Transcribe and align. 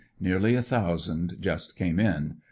Nearly 0.19 0.55
a 0.55 0.63
thous 0.63 1.07
and 1.07 1.37
just 1.39 1.75
came 1.75 1.99
in. 1.99 2.37